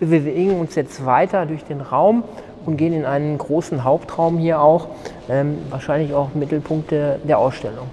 [0.00, 2.24] Wir bewegen uns jetzt weiter durch den Raum
[2.64, 4.88] und gehen in einen großen Hauptraum hier auch,
[5.28, 7.86] ähm, wahrscheinlich auch Mittelpunkte der Ausstellung.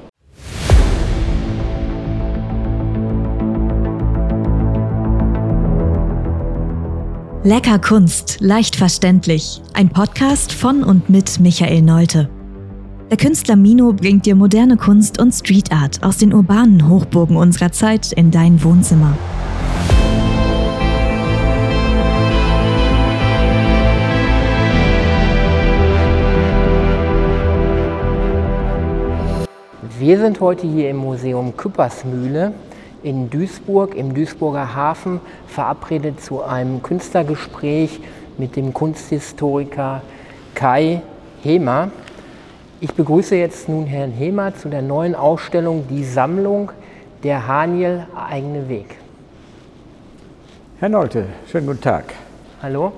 [7.43, 9.61] Lecker Kunst, leicht verständlich.
[9.73, 12.29] Ein Podcast von und mit Michael Neute.
[13.09, 17.73] Der Künstler Mino bringt dir moderne Kunst und Street Art aus den urbanen Hochburgen unserer
[17.73, 19.17] Zeit in dein Wohnzimmer.
[29.99, 32.53] Wir sind heute hier im Museum Küppersmühle
[33.01, 37.99] in Duisburg, im Duisburger Hafen, verabredet zu einem Künstlergespräch
[38.37, 40.03] mit dem Kunsthistoriker
[40.53, 41.01] Kai
[41.41, 41.89] Hemer.
[42.79, 46.71] Ich begrüße jetzt nun Herrn Hemer zu der neuen Ausstellung Die Sammlung
[47.23, 48.97] der Haniel eigene Weg.
[50.79, 52.13] Herr Nolte, schönen guten Tag.
[52.61, 52.91] Hallo.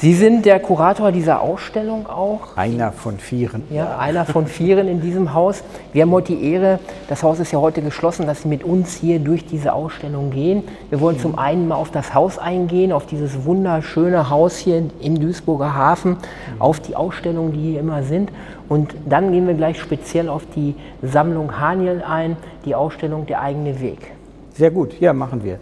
[0.00, 2.56] Sie sind der Kurator dieser Ausstellung auch.
[2.56, 3.64] Einer von vieren.
[3.68, 5.62] Ja, einer von vieren in diesem Haus.
[5.92, 6.78] Wir haben heute die Ehre,
[7.10, 10.62] das Haus ist ja heute geschlossen, dass Sie mit uns hier durch diese Ausstellung gehen.
[10.88, 15.20] Wir wollen zum einen mal auf das Haus eingehen, auf dieses wunderschöne Haus hier im
[15.20, 16.16] Duisburger Hafen,
[16.58, 18.30] auf die Ausstellungen, die hier immer sind.
[18.70, 23.78] Und dann gehen wir gleich speziell auf die Sammlung Haniel ein, die Ausstellung Der eigene
[23.82, 24.12] Weg.
[24.54, 25.58] Sehr gut, ja, machen wir.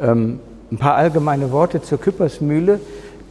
[0.00, 0.40] Ähm,
[0.72, 2.80] ein paar allgemeine Worte zur Küppersmühle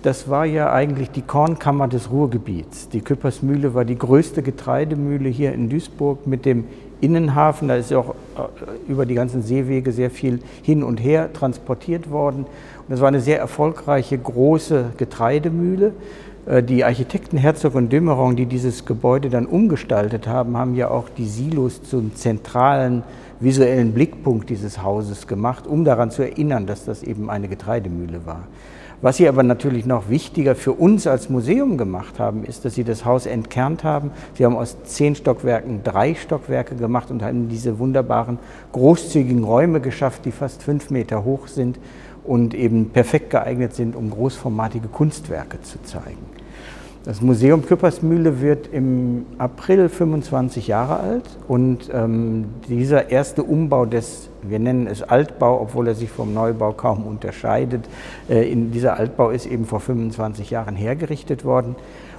[0.06, 2.90] das war ja eigentlich die Kornkammer des Ruhrgebiets.
[2.90, 6.66] Die Küppersmühle war die größte Getreidemühle hier in Duisburg mit dem
[7.02, 7.68] Innenhafen.
[7.68, 12.12] Da ist ja auch äh, über die ganzen Seewege sehr viel hin und her transportiert
[12.12, 12.46] worden.
[12.88, 15.94] Und es war eine sehr erfolgreiche, große Getreidemühle.
[16.46, 21.10] Äh, die Architekten Herzog und Dümmerong, die dieses Gebäude dann umgestaltet haben, haben ja auch
[21.10, 23.02] die Silos zum zentralen
[23.40, 28.44] visuellen Blickpunkt dieses Hauses gemacht, um daran zu erinnern, dass das eben eine Getreidemühle war.
[29.02, 32.84] Was sie aber natürlich noch wichtiger für uns als Museum gemacht haben, ist, dass sie
[32.84, 34.12] das Haus entkernt haben.
[34.36, 38.40] Sie haben aus zehn Stockwerken drei Stockwerke gemacht und haben diese wunderbaren,
[38.72, 41.80] großzügigen Räume geschafft, die fast fünf Meter hoch sind
[42.24, 46.26] und eben perfekt geeignet sind, um großformatige Kunstwerke zu zeigen.
[47.06, 54.30] Das Museum Küppersmühle wird im April 25 Jahre alt und ähm, dieser erste Umbau des,
[54.50, 57.86] wir nennen es Altbau, obwohl er sich vom Neubau kaum unterscheidet,
[58.30, 61.76] äh, in dieser Altbau ist eben vor 25 Jahren hergerichtet worden.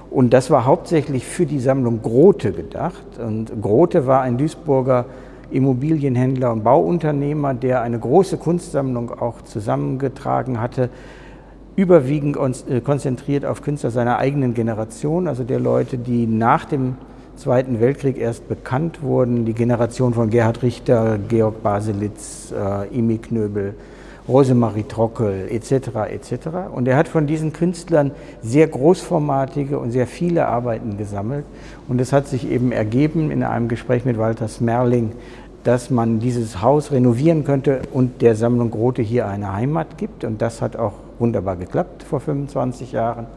[0.09, 3.19] Und das war hauptsächlich für die Sammlung Grote gedacht.
[3.19, 5.05] Und Grote war ein Duisburger
[5.49, 10.89] Immobilienhändler und Bauunternehmer, der eine große Kunstsammlung auch zusammengetragen hatte
[11.77, 16.97] überwiegend äh, konzentriert auf Künstler seiner eigenen Generation, also der Leute, die nach dem
[17.37, 23.75] Zweiten Weltkrieg erst bekannt wurden, die Generation von Gerhard Richter, Georg Baselitz, äh, Imi Knöbel,
[24.27, 26.09] Rosemarie Trockel etc.
[26.09, 26.47] etc.
[26.73, 28.11] Und er hat von diesen Künstlern
[28.41, 31.45] sehr großformatige und sehr viele Arbeiten gesammelt.
[31.87, 35.11] Und es hat sich eben ergeben in einem Gespräch mit Walter Smerling,
[35.63, 40.23] dass man dieses Haus renovieren könnte und der Sammlung Grote hier eine Heimat gibt.
[40.23, 43.27] Und das hat auch wunderbar geklappt vor 25 Jahren.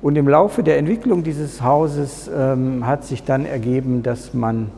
[0.00, 4.70] Und im Laufe der Entwicklung dieses Hauses ähm, hat sich dann ergeben, dass man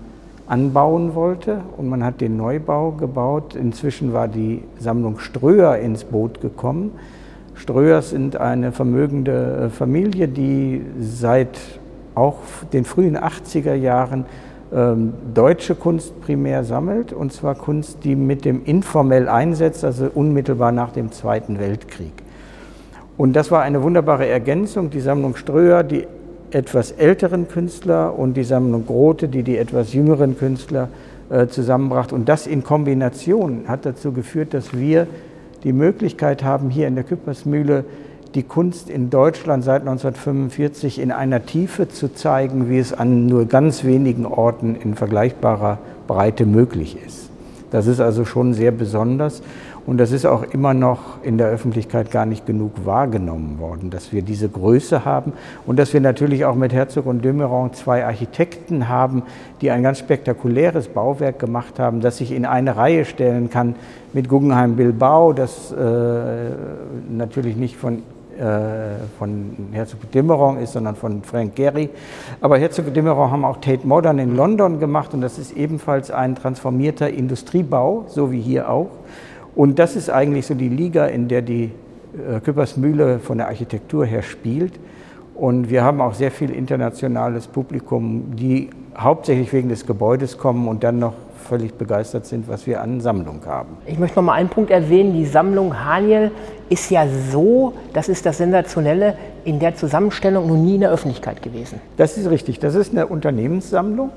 [0.47, 3.55] anbauen wollte und man hat den Neubau gebaut.
[3.55, 6.93] Inzwischen war die Sammlung Ströer ins Boot gekommen.
[7.55, 11.59] Ströers sind eine vermögende äh, Familie, die seit
[12.15, 12.39] auch
[12.73, 14.25] den frühen 80er Jahren
[14.73, 20.73] ähm, deutsche Kunst primär sammelt, und zwar Kunst, die mit dem informell einsetzt, also unmittelbar
[20.73, 22.13] nach dem Zweiten Weltkrieg.
[23.21, 26.07] Und das war eine wunderbare Ergänzung, die Sammlung Ströer, die
[26.53, 30.89] etwas älteren Künstler und die Sammlung Grote, die die etwas jüngeren Künstler
[31.29, 32.15] äh, zusammenbracht.
[32.15, 35.07] Und das in Kombination hat dazu geführt, dass wir
[35.65, 37.85] die Möglichkeit haben, hier in der Küppersmühle
[38.35, 43.45] die Kunst in Deutschland seit 1945 in einer Tiefe zu zeigen, wie es an nur
[43.45, 45.77] ganz wenigen Orten in vergleichbarer
[46.07, 47.29] Breite möglich ist.
[47.71, 49.43] Das ist also schon sehr besonders.
[49.87, 54.13] Und das ist auch immer noch in der Öffentlichkeit gar nicht genug wahrgenommen worden, dass
[54.13, 55.33] wir diese Größe haben
[55.67, 59.23] und dass wir natürlich auch mit Herzog und Dömeron zwei Architekten haben,
[59.61, 63.75] die ein ganz spektakuläres Bauwerk gemacht haben, das sich in eine Reihe stellen kann
[64.13, 65.77] mit Guggenheim Bilbao, das äh,
[67.09, 68.03] natürlich nicht von
[68.41, 71.91] äh, von Herzog Dimmeron ist, sondern von Frank Gehry.
[72.41, 76.37] Aber Herzog Dimmeron haben auch Tate Modern in London gemacht und das ist ebenfalls ein
[76.37, 78.89] transformierter Industriebau, so wie hier auch.
[79.55, 81.71] Und das ist eigentlich so die Liga, in der die
[82.15, 84.73] äh, Küppersmühle von der Architektur her spielt.
[85.35, 90.85] Und wir haben auch sehr viel internationales Publikum, die hauptsächlich wegen des Gebäudes kommen und
[90.85, 91.15] dann noch
[91.49, 93.77] völlig begeistert sind, was wir an Sammlung haben.
[93.87, 95.15] Ich möchte noch mal einen Punkt erwähnen.
[95.15, 96.31] Die Sammlung Haniel
[96.69, 101.43] ist ja so, das ist das Sensationelle, in der Zusammenstellung noch nie in der Öffentlichkeit
[101.43, 101.81] gewesen.
[101.97, 102.59] Das ist richtig.
[102.59, 104.11] Das ist eine Unternehmenssammlung.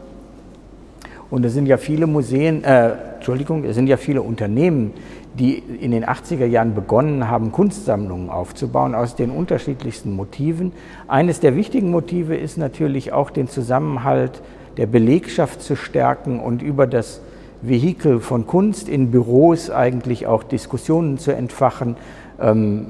[1.34, 4.92] Und es sind ja viele Museen, äh, Entschuldigung, es sind ja viele Unternehmen,
[5.34, 10.74] die in den 80er Jahren begonnen haben, Kunstsammlungen aufzubauen aus den unterschiedlichsten Motiven.
[11.08, 14.44] Eines der wichtigen Motive ist natürlich auch den Zusammenhalt
[14.78, 17.20] der Belegschaft zu stärken und über das
[17.64, 21.96] Vehikel von Kunst in Büros eigentlich auch Diskussionen zu entfachen,
[22.40, 22.86] ähm,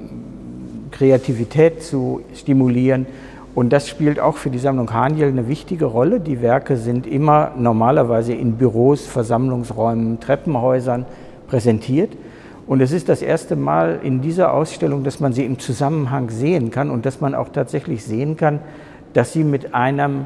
[0.92, 3.06] Kreativität zu stimulieren.
[3.55, 6.19] Und das spielt auch für die Sammlung Haniel eine wichtige Rolle.
[6.19, 11.05] Die Werke sind immer normalerweise in Büros, Versammlungsräumen, Treppenhäusern
[11.47, 12.11] präsentiert.
[12.65, 16.71] Und es ist das erste Mal in dieser Ausstellung, dass man sie im Zusammenhang sehen
[16.71, 18.59] kann und dass man auch tatsächlich sehen kann,
[19.13, 20.25] dass sie mit einem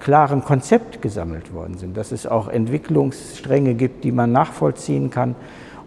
[0.00, 5.36] klaren Konzept gesammelt worden sind, dass es auch Entwicklungsstränge gibt, die man nachvollziehen kann.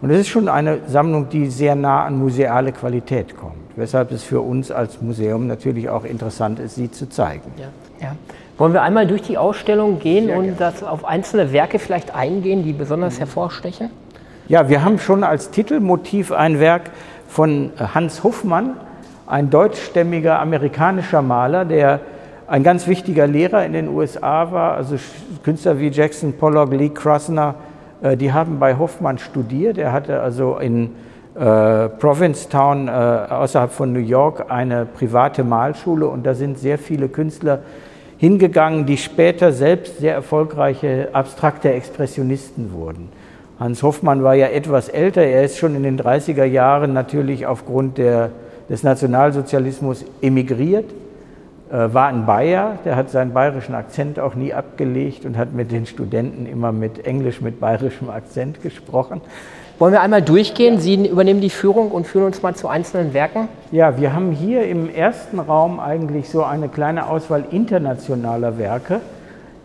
[0.00, 4.22] Und es ist schon eine Sammlung, die sehr nah an museale Qualität kommt, weshalb es
[4.22, 7.50] für uns als Museum natürlich auch interessant ist, sie zu zeigen.
[7.58, 7.66] Ja.
[8.00, 8.14] Ja.
[8.58, 12.62] Wollen wir einmal durch die Ausstellung gehen sehr und das auf einzelne Werke vielleicht eingehen,
[12.64, 13.18] die besonders mhm.
[13.18, 13.90] hervorstechen?
[14.48, 16.90] Ja, wir haben schon als Titelmotiv ein Werk
[17.28, 18.74] von Hans Huffmann,
[19.26, 22.00] ein deutschstämmiger amerikanischer Maler, der
[22.46, 24.74] ein ganz wichtiger Lehrer in den USA war.
[24.74, 24.96] Also
[25.42, 27.54] Künstler wie Jackson Pollock, Lee Krasner,
[28.00, 29.76] die haben bei Hoffmann studiert.
[29.76, 30.90] Er hatte also in
[31.38, 37.08] äh, Provincetown äh, außerhalb von New York eine private Malschule und da sind sehr viele
[37.08, 37.60] Künstler
[38.16, 43.08] hingegangen, die später selbst sehr erfolgreiche abstrakte Expressionisten wurden.
[43.60, 47.98] Hans Hoffmann war ja etwas älter, er ist schon in den 30er Jahren natürlich aufgrund
[47.98, 48.30] der,
[48.68, 51.07] des Nationalsozialismus emigriert, äh,
[51.70, 55.86] war ein Bayer, der hat seinen bayerischen Akzent auch nie abgelegt und hat mit den
[55.86, 59.20] Studenten immer mit Englisch mit bayerischem Akzent gesprochen.
[59.78, 60.80] Wollen wir einmal durchgehen?
[60.80, 63.48] Sie übernehmen die Führung und führen uns mal zu einzelnen Werken.
[63.70, 69.00] Ja, wir haben hier im ersten Raum eigentlich so eine kleine Auswahl internationaler Werke,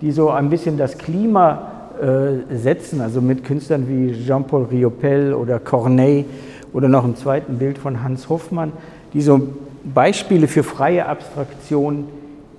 [0.02, 5.60] die so ein bisschen das Klima äh, setzen, also mit Künstlern wie Jean-Paul Riopel oder
[5.60, 6.26] Corneille
[6.74, 8.72] oder noch im zweiten Bild von Hans Hoffmann,
[9.14, 9.42] die so
[9.84, 12.06] Beispiele für freie Abstraktion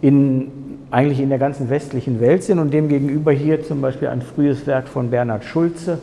[0.00, 0.50] in,
[0.90, 4.88] eigentlich in der ganzen westlichen Welt sind und demgegenüber hier zum Beispiel ein frühes Werk
[4.88, 5.98] von Bernhard Schulze,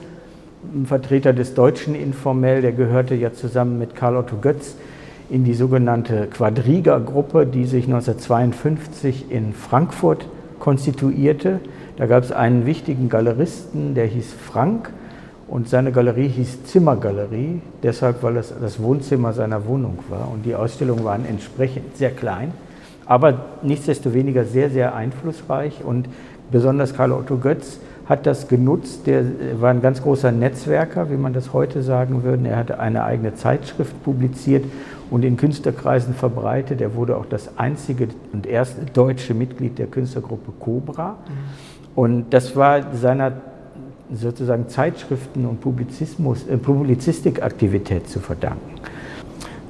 [0.74, 4.76] ein Vertreter des Deutschen informell, der gehörte ja zusammen mit Karl Otto Götz
[5.30, 10.28] in die sogenannte Quadriga-Gruppe, die sich 1952 in Frankfurt
[10.60, 11.60] konstituierte.
[11.98, 14.92] Da gab es einen wichtigen Galeristen, der hieß Frank
[15.52, 20.56] und seine Galerie hieß Zimmergalerie, deshalb, weil es das Wohnzimmer seiner Wohnung war und die
[20.56, 22.54] Ausstellungen waren entsprechend sehr klein,
[23.06, 26.08] aber nichtsdestoweniger sehr, sehr einflussreich und
[26.52, 29.08] besonders Karl Otto Götz hat das genutzt.
[29.08, 29.26] Der
[29.60, 32.48] war ein ganz großer Netzwerker, wie man das heute sagen würde.
[32.48, 34.64] Er hatte eine eigene Zeitschrift publiziert
[35.10, 36.80] und in Künstlerkreisen verbreitet.
[36.80, 41.10] Er wurde auch das einzige und erste deutsche Mitglied der Künstlergruppe Cobra.
[41.12, 41.16] Mhm.
[41.94, 43.34] Und das war seiner
[44.14, 48.76] sozusagen Zeitschriften- und Publizismus, äh, Publizistikaktivität zu verdanken.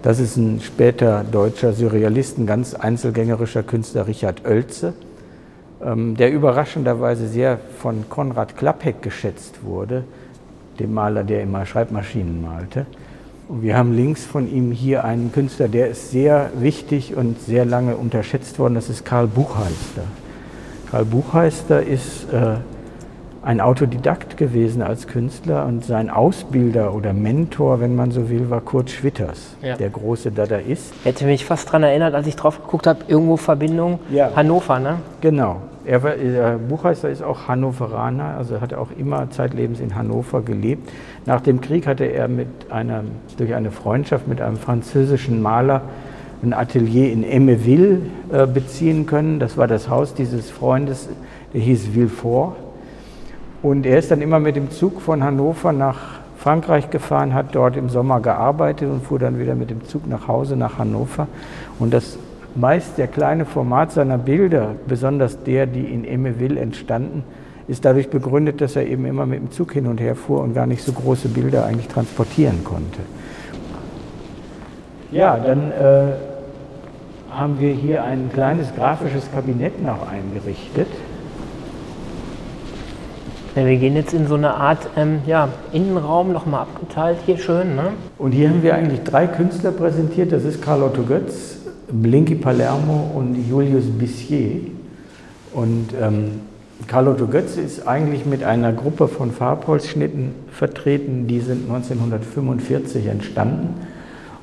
[0.01, 4.93] Das ist ein später deutscher Surrealist, ein ganz einzelgängerischer Künstler, Richard Oelze,
[5.83, 10.03] ähm, der überraschenderweise sehr von Konrad Klappek geschätzt wurde,
[10.79, 12.87] dem Maler, der immer Schreibmaschinen malte.
[13.47, 17.65] Und wir haben links von ihm hier einen Künstler, der ist sehr wichtig und sehr
[17.65, 20.03] lange unterschätzt worden, das ist Karl Buchheister.
[20.89, 22.55] Karl Buchheister ist äh,
[23.43, 28.61] ein Autodidakt gewesen als Künstler und sein Ausbilder oder Mentor, wenn man so will, war
[28.61, 29.75] Kurt Schwitters, ja.
[29.75, 30.93] der große Dadaist.
[31.03, 34.29] Hätte mich fast daran erinnert, als ich drauf geguckt habe, irgendwo Verbindung ja.
[34.35, 34.97] Hannover, ne?
[35.21, 35.57] Genau.
[35.83, 40.91] Er war, äh, Buchheister ist auch Hannoveraner, also hat auch immer zeitlebens in Hannover gelebt.
[41.25, 43.03] Nach dem Krieg hatte er mit einer,
[43.37, 45.81] durch eine Freundschaft mit einem französischen Maler
[46.43, 49.39] ein Atelier in Emmeville äh, beziehen können.
[49.39, 51.09] Das war das Haus dieses Freundes,
[51.53, 52.55] der hieß Villefort.
[53.61, 57.77] Und er ist dann immer mit dem Zug von Hannover nach Frankreich gefahren, hat dort
[57.77, 61.27] im Sommer gearbeitet und fuhr dann wieder mit dem Zug nach Hause nach Hannover.
[61.77, 62.17] Und das
[62.55, 67.23] meist der kleine Format seiner Bilder, besonders der, die in Emmeville entstanden,
[67.67, 70.55] ist dadurch begründet, dass er eben immer mit dem Zug hin und her fuhr und
[70.55, 73.01] gar nicht so große Bilder eigentlich transportieren konnte.
[75.11, 76.13] Ja, dann äh,
[77.29, 80.87] haben wir hier ein kleines grafisches Kabinett noch eingerichtet.
[83.53, 87.75] Wir gehen jetzt in so eine Art ähm, ja, Innenraum, nochmal abgeteilt hier schön.
[87.75, 87.91] Ne?
[88.17, 90.31] Und hier haben wir eigentlich drei Künstler präsentiert.
[90.31, 91.57] Das ist Carl Otto Götz,
[91.91, 94.61] Blinky Palermo und Julius Bissier.
[95.53, 96.41] Und ähm,
[96.93, 103.75] Otto Götz ist eigentlich mit einer Gruppe von Farbholzschnitten vertreten, die sind 1945 entstanden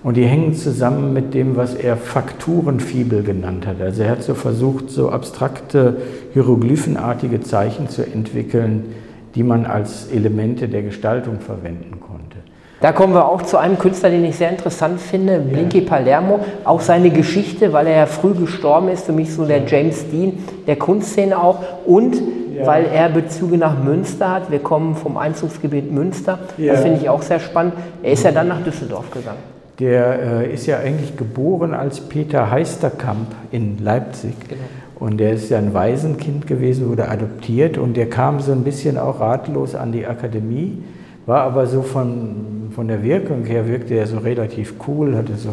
[0.02, 3.80] und die hängen zusammen mit dem, was er Fakturenfibel genannt hat.
[3.80, 5.96] Also er hat so versucht, so abstrakte
[6.32, 8.94] hieroglyphenartige Zeichen zu entwickeln,
[9.34, 12.38] die man als Elemente der Gestaltung verwenden konnte.
[12.80, 16.40] Da kommen wir auch zu einem Künstler, den ich sehr interessant finde, Blinky Palermo.
[16.64, 20.34] Auch seine Geschichte, weil er ja früh gestorben ist, für mich so der James Dean
[20.68, 21.58] der Kunstszene auch.
[21.86, 22.22] Und
[22.54, 22.66] ja.
[22.66, 24.52] weil er Bezüge nach Münster hat.
[24.52, 26.38] Wir kommen vom Einzugsgebiet Münster.
[26.56, 26.74] Ja.
[26.74, 27.74] Das finde ich auch sehr spannend.
[28.00, 29.57] Er ist ja dann nach Düsseldorf gegangen.
[29.78, 34.34] Der äh, ist ja eigentlich geboren als Peter Heisterkamp in Leipzig.
[34.48, 34.60] Genau.
[34.96, 38.98] Und der ist ja ein Waisenkind gewesen, wurde adoptiert und der kam so ein bisschen
[38.98, 40.82] auch ratlos an die Akademie,
[41.24, 45.50] war aber so von von der Wirkung her wirkte er so relativ cool, hatte so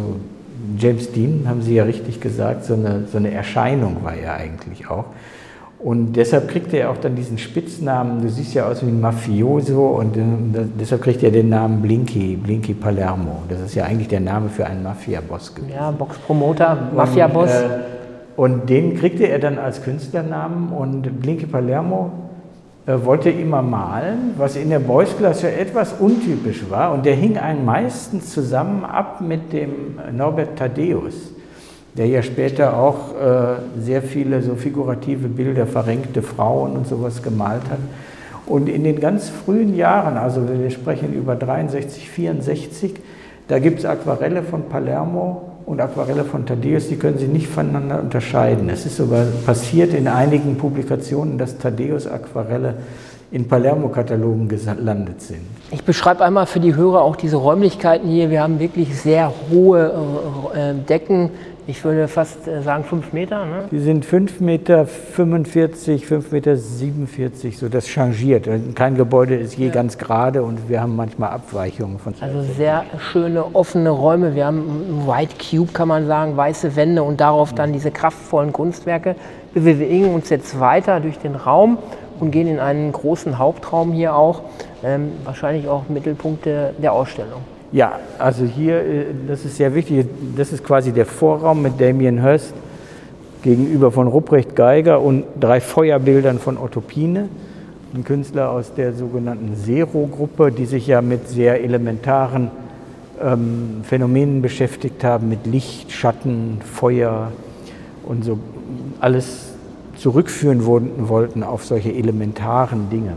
[0.78, 4.88] James Dean, haben Sie ja richtig gesagt, so eine, so eine Erscheinung war er eigentlich
[4.88, 5.06] auch.
[5.80, 9.86] Und deshalb kriegte er auch dann diesen Spitznamen, du siehst ja aus wie ein Mafioso
[9.88, 10.16] und
[10.80, 13.44] deshalb kriegt er den Namen Blinky, Blinky Palermo.
[13.50, 15.74] Das ist ja eigentlich der Name für einen Mafia-Boss gewesen.
[15.76, 17.52] Ja, Boxpromoter, Mafia-Boss.
[17.52, 17.80] Und, äh,
[18.36, 22.12] und den kriegte er dann als Künstlernamen und Blinky Palermo
[22.88, 26.94] äh, wollte immer malen, was in der Boys Class ja etwas untypisch war.
[26.94, 31.34] Und der hing einen meistens zusammen ab mit dem Norbert Thaddeus,
[31.98, 37.64] der ja später auch äh, sehr viele so figurative Bilder, verrenkte Frauen und sowas gemalt
[37.70, 37.80] hat.
[38.46, 42.94] Und in den ganz frühen Jahren, also wir sprechen über 63, 64,
[43.48, 48.00] da gibt es Aquarelle von Palermo und Aquarelle von Thaddeus, die können Sie nicht voneinander
[48.00, 48.70] unterscheiden.
[48.70, 52.76] Es ist sogar passiert in einigen Publikationen, dass Thaddeus Aquarelle
[53.32, 55.42] in Palermo-Katalogen gelandet sind.
[55.72, 58.30] Ich beschreibe einmal für die Hörer auch diese Räumlichkeiten hier.
[58.30, 59.92] Wir haben wirklich sehr hohe
[60.54, 61.32] äh, äh Decken,
[61.68, 63.46] ich würde fast äh, sagen fünf Meter.
[63.46, 63.66] Ne?
[63.72, 68.48] Die sind fünf Meter 45, fünf Meter 47, so das changiert.
[68.76, 69.74] Kein Gebäude ist je ja.
[69.74, 74.36] ganz gerade und wir haben manchmal Abweichungen von Also sehr schöne offene Räume.
[74.36, 78.54] Wir haben ein White Cube, kann man sagen, weiße Wände und darauf dann diese kraftvollen
[78.54, 79.16] Kunstwerke.
[79.54, 81.80] Wir bewegen uns jetzt weiter durch den Raum
[82.20, 84.42] und gehen in einen großen Hauptraum hier auch,
[84.84, 87.55] ähm, wahrscheinlich auch Mittelpunkte der Ausstellung.
[87.76, 90.06] Ja, also hier, äh, das ist sehr wichtig,
[90.38, 92.54] das ist quasi der Vorraum mit Damien Hirst
[93.44, 97.28] gegenüber von Ruprecht Geiger und drei Feuerbildern von Otto Pine,
[97.94, 102.50] ein Künstler aus der sogenannten Zero-Gruppe, die sich ja mit sehr elementaren
[103.22, 107.34] ähm, Phänomenen beschäftigt haben, mit Licht, Schatten, Feuer
[108.06, 108.40] und so
[109.02, 109.50] alles
[109.98, 113.16] zurückführen wollten auf solche elementaren Dinge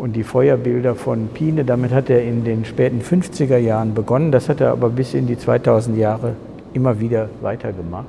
[0.00, 1.64] und die Feuerbilder von Pine.
[1.64, 4.32] Damit hat er in den späten 50er Jahren begonnen.
[4.32, 6.34] Das hat er aber bis in die 2000 Jahre
[6.72, 8.06] immer wieder weitergemacht.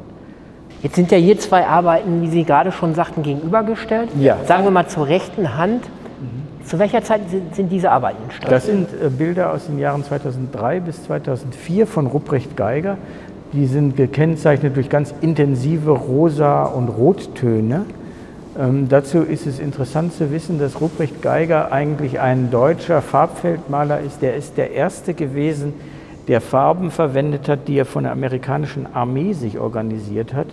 [0.82, 4.10] Jetzt sind ja hier zwei Arbeiten, wie Sie gerade schon sagten, gegenübergestellt.
[4.20, 4.38] Ja.
[4.48, 5.84] Sagen wir mal zur rechten Hand.
[5.84, 6.66] Mhm.
[6.66, 7.22] Zu welcher Zeit
[7.52, 8.52] sind diese Arbeiten entstanden?
[8.52, 12.98] Das sind äh, Bilder aus den Jahren 2003 bis 2004 von Ruprecht Geiger.
[13.54, 17.86] Die sind gekennzeichnet durch ganz intensive Rosa- und Rottöne.
[18.60, 24.22] Ähm, dazu ist es interessant zu wissen, dass Ruprecht Geiger eigentlich ein deutscher Farbfeldmaler ist.
[24.22, 25.74] Der ist der erste gewesen,
[26.28, 30.48] der Farben verwendet hat, die er von der amerikanischen Armee sich organisiert hat.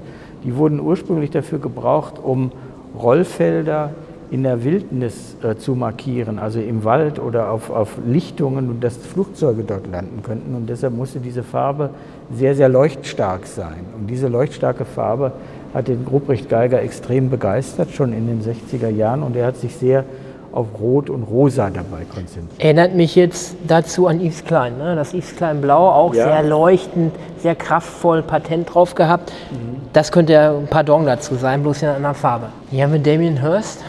[0.44, 2.52] Die wurden ursprünglich dafür gebraucht, um
[2.96, 3.90] Rollfelder
[4.30, 8.96] in der Wildnis äh, zu markieren, also im Wald oder auf, auf Lichtungen und dass
[8.96, 10.54] Flugzeuge dort landen könnten.
[10.54, 11.90] Und deshalb musste diese Farbe
[12.32, 13.86] sehr, sehr leuchtstark sein.
[13.98, 15.32] Und diese leuchtstarke Farbe
[15.74, 19.22] hat den Ruprecht Geiger extrem begeistert, schon in den 60er Jahren.
[19.22, 20.04] Und er hat sich sehr
[20.52, 22.58] auf Rot und Rosa dabei konzentriert.
[22.58, 24.78] Erinnert mich jetzt dazu an Yves Klein.
[24.78, 24.96] Ne?
[24.96, 26.24] Das Yves Klein Blau, auch ja.
[26.24, 29.32] sehr leuchtend, sehr kraftvoll, Patent drauf gehabt.
[29.50, 29.82] Mhm.
[29.92, 32.46] Das könnte ja ein Pardon dazu sein, bloß in einer anderen Farbe.
[32.70, 33.84] Hier haben wir Damien Hirst.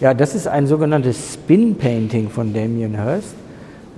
[0.00, 3.34] Ja, das ist ein sogenanntes Spin-Painting von Damien Hirst.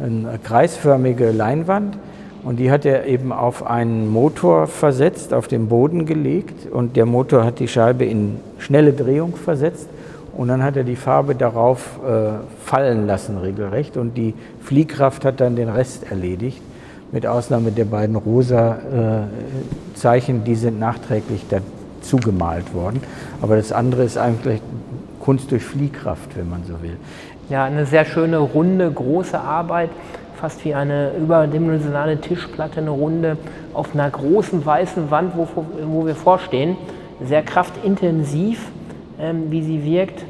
[0.03, 1.97] Eine kreisförmige Leinwand
[2.45, 6.71] und die hat er eben auf einen Motor versetzt, auf den Boden gelegt.
[6.71, 9.89] Und der Motor hat die Scheibe in schnelle Drehung versetzt.
[10.37, 12.33] Und dann hat er die Farbe darauf äh,
[12.65, 13.97] fallen lassen regelrecht.
[13.97, 16.61] Und die Fliehkraft hat dann den Rest erledigt,
[17.13, 23.03] mit Ausnahme der beiden rosa äh, Zeichen, die sind nachträglich dazu gemalt worden.
[23.41, 24.61] Aber das andere ist eigentlich
[25.21, 26.97] Kunst durch Fliehkraft, wenn man so will.
[27.51, 29.91] Ja, eine sehr schöne, runde, große Arbeit
[30.43, 33.37] fast wie eine überdimensionale Tischplatte, eine Runde
[33.75, 35.47] auf einer großen weißen Wand, wo,
[35.85, 36.77] wo wir vorstehen.
[37.25, 38.59] Sehr kraftintensiv,
[39.21, 40.25] ähm, wie sie wirkt.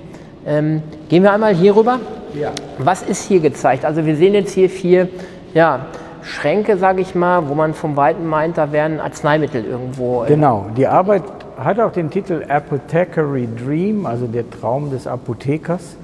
[0.46, 1.98] Ähm, gehen wir einmal hier rüber.
[2.38, 2.50] Ja.
[2.76, 3.86] Was ist hier gezeigt?
[3.86, 5.08] Also wir sehen jetzt hier vier
[5.54, 5.86] ja,
[6.22, 10.24] Schränke, sage ich mal, wo man vom Weiten meint, da wären Arzneimittel irgendwo.
[10.24, 11.22] Äh genau, die Arbeit
[11.56, 15.96] hat auch den Titel Apothecary Dream, also der Traum des Apothekers.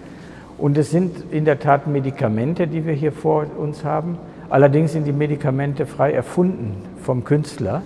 [0.58, 4.18] Und es sind in der Tat Medikamente, die wir hier vor uns haben.
[4.50, 7.82] Allerdings sind die Medikamente frei erfunden vom Künstler.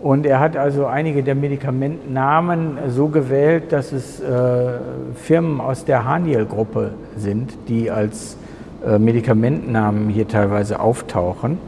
[0.00, 4.78] Und er hat also einige der Medikamentnamen so gewählt, dass es äh,
[5.14, 8.36] Firmen aus der Haniel-Gruppe sind, die als
[8.84, 11.58] äh, Medikamentnamen hier teilweise auftauchen.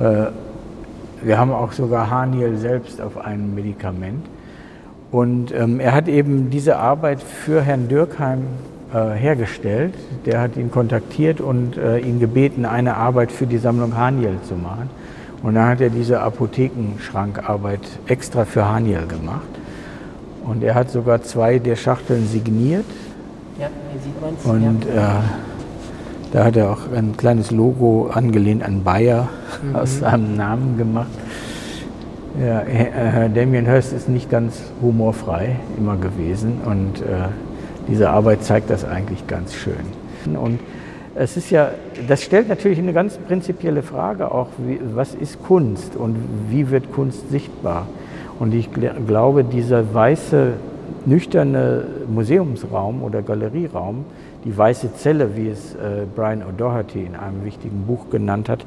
[0.00, 0.26] Äh,
[1.22, 4.26] wir haben auch sogar Haniel selbst auf einem Medikament.
[5.12, 8.46] Und ähm, er hat eben diese Arbeit für Herrn Dürkheim
[8.92, 9.94] äh, hergestellt.
[10.26, 14.54] Der hat ihn kontaktiert und äh, ihn gebeten, eine Arbeit für die Sammlung Haniel zu
[14.54, 14.90] machen.
[15.42, 19.48] Und dann hat er diese Apothekenschrankarbeit extra für Haniel gemacht.
[20.44, 22.84] Und er hat sogar zwei der Schachteln signiert.
[23.58, 24.44] Ja, hier sieht man es.
[24.44, 25.18] Und ja.
[25.18, 25.22] äh,
[26.32, 29.28] da hat er auch ein kleines Logo angelehnt an Bayer
[29.62, 29.76] mhm.
[29.76, 31.10] aus seinem Namen gemacht.
[32.40, 37.28] Ja, Herr Damien Hirst ist nicht ganz humorfrei immer gewesen und äh,
[37.90, 39.74] diese Arbeit zeigt das eigentlich ganz schön.
[40.36, 40.60] Und
[41.14, 41.70] es ist ja,
[42.08, 46.16] das stellt natürlich eine ganz prinzipielle Frage auch, wie, was ist Kunst und
[46.48, 47.86] wie wird Kunst sichtbar?
[48.38, 50.52] Und ich glaube, dieser weiße,
[51.04, 54.04] nüchterne Museumsraum oder Galerieraum,
[54.44, 58.64] die weiße Zelle, wie es äh, Brian O'Doherty in einem wichtigen Buch genannt hat,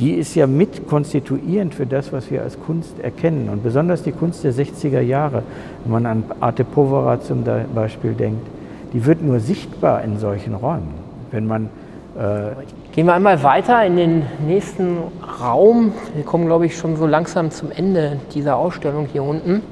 [0.00, 3.48] die ist ja mit konstituierend für das, was wir als Kunst erkennen.
[3.48, 5.44] Und besonders die Kunst der 60er Jahre,
[5.84, 8.46] wenn man an Arte Povera zum Beispiel denkt,
[8.92, 10.94] die wird nur sichtbar in solchen Räumen.
[11.30, 11.70] Wenn man
[12.16, 12.50] äh
[12.92, 14.98] Gehen wir einmal weiter in den nächsten
[15.40, 15.92] Raum.
[16.14, 19.62] Wir kommen, glaube ich, schon so langsam zum Ende dieser Ausstellung hier unten.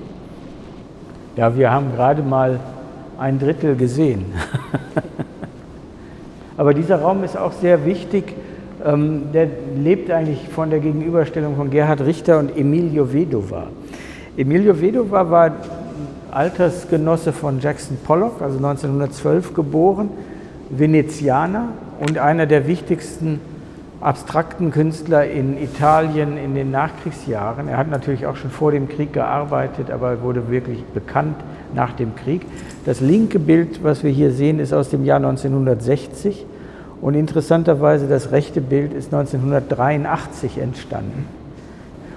[1.37, 2.59] Ja, wir haben gerade mal
[3.19, 4.25] ein Drittel gesehen.
[6.57, 8.33] Aber dieser Raum ist auch sehr wichtig.
[8.83, 13.65] Ähm, der lebt eigentlich von der Gegenüberstellung von Gerhard Richter und Emilio Vedova.
[14.35, 15.53] Emilio Vedova war
[16.33, 20.11] Altersgenosse von Jackson Pollock, also 1912 geboren,
[20.71, 21.69] Venezianer
[22.01, 23.41] und einer der wichtigsten
[24.01, 27.69] abstrakten Künstler in Italien in den Nachkriegsjahren.
[27.69, 31.37] Er hat natürlich auch schon vor dem Krieg gearbeitet, aber er wurde wirklich bekannt
[31.75, 32.43] nach dem Krieg.
[32.87, 36.47] Das linke Bild, was wir hier sehen, ist aus dem Jahr 1960
[37.03, 41.27] und interessanterweise das rechte Bild ist 1983 entstanden.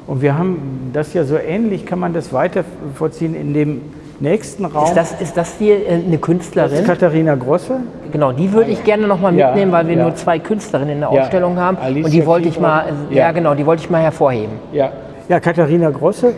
[0.08, 2.64] Und wir haben das ja so ähnlich, kann man das weiter
[2.96, 3.82] vorziehen in dem
[4.20, 4.86] nächsten Raum.
[4.86, 6.72] Ist das, ist das hier äh, eine Künstlerin?
[6.72, 7.82] Das ist Katharina Grosse.
[8.12, 10.04] Genau, die würde ich gerne noch mal mitnehmen, ja, weil wir ja.
[10.04, 11.62] nur zwei Künstlerinnen in der Ausstellung ja.
[11.62, 11.78] haben.
[11.78, 13.32] Alicia und die wollte ich mal, ja.
[13.32, 14.54] genau, die wollte ich mal hervorheben.
[14.72, 14.92] Ja,
[15.30, 16.34] ja Katharina Grosse,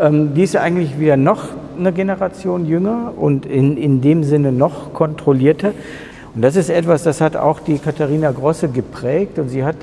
[0.00, 1.44] ähm, die ist eigentlich wieder noch
[1.78, 5.72] eine Generation jünger und in, in dem Sinne noch kontrollierter.
[6.34, 9.76] Und das ist etwas, das hat auch die Katharina Grosse geprägt und sie hat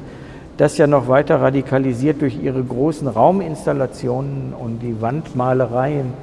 [0.58, 6.14] das ja noch weiter radikalisiert durch ihre großen Rauminstallationen und die Wandmalereien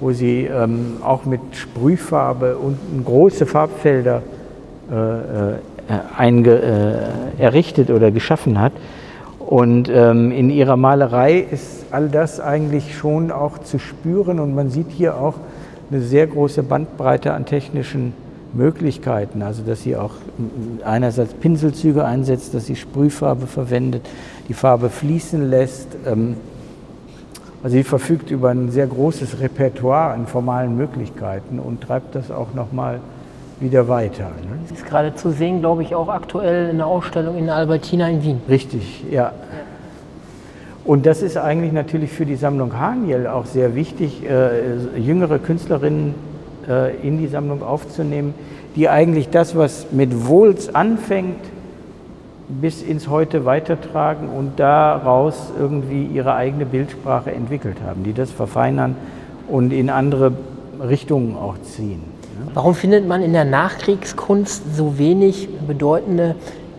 [0.00, 4.22] wo sie ähm, auch mit Sprühfarbe und große Farbfelder
[4.90, 6.94] äh, äh, äh,
[7.38, 8.72] errichtet oder geschaffen hat.
[9.38, 14.70] Und ähm, in ihrer Malerei ist all das eigentlich schon auch zu spüren und man
[14.70, 15.34] sieht hier auch
[15.90, 18.14] eine sehr große Bandbreite an technischen
[18.54, 19.42] Möglichkeiten.
[19.42, 20.12] Also dass sie auch
[20.84, 24.08] einerseits Pinselzüge einsetzt, dass sie Sprühfarbe verwendet,
[24.48, 25.88] die Farbe fließen lässt.
[26.06, 26.36] Ähm,
[27.64, 32.52] also sie verfügt über ein sehr großes Repertoire an formalen Möglichkeiten und treibt das auch
[32.52, 33.00] nochmal
[33.58, 34.24] wieder weiter.
[34.24, 34.58] Ne?
[34.68, 38.22] Das ist gerade zu sehen, glaube ich, auch aktuell in der Ausstellung in Albertina in
[38.22, 38.40] Wien.
[38.50, 39.22] Richtig, ja.
[39.22, 39.32] ja.
[40.84, 46.14] Und das ist eigentlich natürlich für die Sammlung Haniel auch sehr wichtig, äh, jüngere Künstlerinnen
[46.68, 48.34] äh, in die Sammlung aufzunehmen,
[48.76, 51.40] die eigentlich das, was mit Wohls anfängt,
[52.48, 58.96] bis ins Heute weitertragen und daraus irgendwie ihre eigene Bildsprache entwickelt haben, die das verfeinern
[59.48, 60.32] und in andere
[60.80, 62.02] Richtungen auch ziehen.
[62.52, 66.34] Warum findet man in der Nachkriegskunst so wenig bedeutende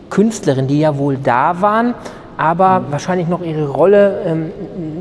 [0.10, 1.96] Künstlerinnen, die ja wohl da waren,
[2.38, 2.92] aber mhm.
[2.92, 4.52] wahrscheinlich noch ihre Rolle ähm,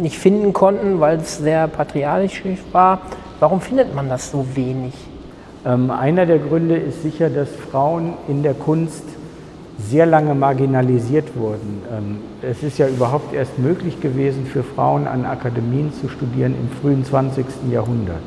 [0.00, 3.00] nicht finden konnten, weil es sehr patriarchisch war?
[3.40, 4.94] Warum findet man das so wenig?
[5.66, 9.04] Ähm, einer der Gründe ist sicher, dass Frauen in der Kunst
[9.78, 11.82] sehr lange marginalisiert wurden.
[11.92, 16.68] Ähm, es ist ja überhaupt erst möglich gewesen, für Frauen an Akademien zu studieren im
[16.80, 17.44] frühen 20.
[17.70, 18.22] Jahrhundert.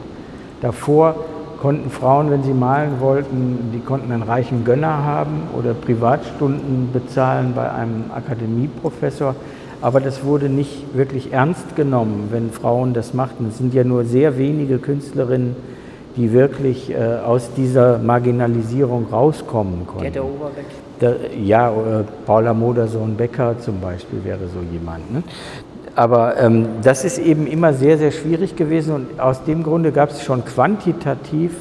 [0.61, 1.15] Davor
[1.61, 7.53] konnten Frauen, wenn sie malen wollten, die konnten einen reichen Gönner haben oder Privatstunden bezahlen
[7.55, 9.35] bei einem Akademieprofessor.
[9.81, 13.47] Aber das wurde nicht wirklich ernst genommen, wenn Frauen das machten.
[13.47, 15.55] Es sind ja nur sehr wenige Künstlerinnen,
[16.15, 20.11] die wirklich äh, aus dieser Marginalisierung rauskommen konnten.
[20.11, 20.21] Gerda
[21.43, 25.11] ja, äh, Paula Modersohn-Becker zum Beispiel wäre so jemand.
[25.11, 25.23] Ne?
[25.95, 30.11] Aber ähm, das ist eben immer sehr, sehr schwierig gewesen und aus dem Grunde gab
[30.11, 31.51] es schon quantitativ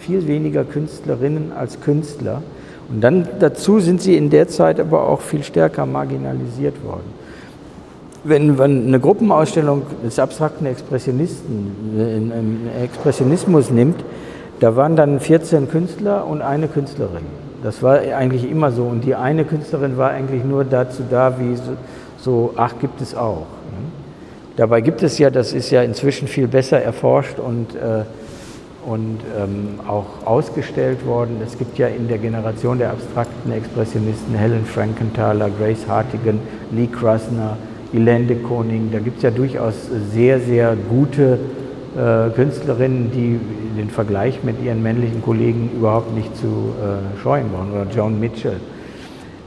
[0.00, 2.42] viel weniger Künstlerinnen als Künstler.
[2.88, 7.24] Und dann dazu sind sie in der Zeit aber auch viel stärker marginalisiert worden.
[8.24, 14.02] Wenn man eine Gruppenausstellung des abstrakten Expressionisten, einen Expressionismus nimmt,
[14.60, 17.43] da waren dann 14 Künstler und eine Künstlerin.
[17.64, 18.84] Das war eigentlich immer so.
[18.84, 21.62] Und die eine Künstlerin war eigentlich nur dazu da, wie so,
[22.18, 23.46] so ach, gibt es auch.
[24.56, 28.04] Dabei gibt es ja, das ist ja inzwischen viel besser erforscht und äh,
[28.86, 31.40] und ähm, auch ausgestellt worden.
[31.42, 36.38] Es gibt ja in der Generation der abstrakten Expressionisten Helen Frankenthaler, Grace Hartigan,
[36.70, 37.56] Lee Krasner,
[37.94, 39.74] Elaine de Koning, da gibt es ja durchaus
[40.12, 41.38] sehr, sehr gute
[42.34, 43.38] Künstlerinnen, die
[43.78, 48.56] den Vergleich mit ihren männlichen Kollegen überhaupt nicht zu äh, scheuen waren, oder Joan Mitchell.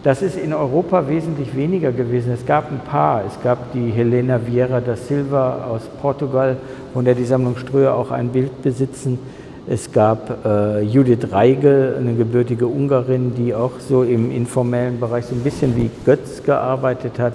[0.03, 2.31] Das ist in Europa wesentlich weniger gewesen.
[2.31, 3.23] Es gab ein paar.
[3.25, 6.55] Es gab die Helena Vieira da Silva aus Portugal,
[6.93, 9.19] von der die Sammlung Ströer auch ein Bild besitzen.
[9.67, 15.35] Es gab äh, Judith Reigel, eine gebürtige Ungarin, die auch so im informellen Bereich so
[15.35, 17.33] ein bisschen wie Götz gearbeitet hat.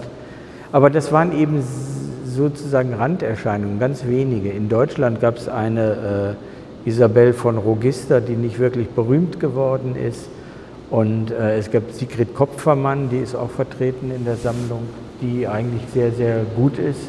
[0.72, 1.62] Aber das waren eben
[2.34, 4.50] sozusagen Randerscheinungen, ganz wenige.
[4.50, 6.36] In Deutschland gab es eine
[6.84, 10.28] äh, Isabel von Rogister, die nicht wirklich berühmt geworden ist.
[10.90, 14.82] Und äh, es gab Sigrid Kopfermann, die ist auch vertreten in der Sammlung,
[15.20, 17.00] die eigentlich sehr, sehr gut ist.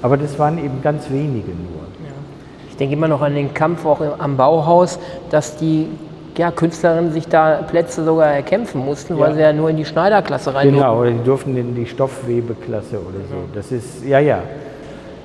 [0.00, 1.82] Aber das waren eben ganz wenige nur.
[2.04, 2.12] Ja.
[2.70, 4.98] Ich denke immer noch an den Kampf auch am Bauhaus,
[5.30, 5.88] dass die
[6.38, 9.20] ja, Künstlerinnen sich da Plätze sogar erkämpfen mussten, ja.
[9.20, 12.96] weil sie ja nur in die Schneiderklasse rein Genau, oder die durften in die Stoffwebeklasse
[12.96, 13.36] oder so.
[13.54, 14.42] Das ist, ja, ja.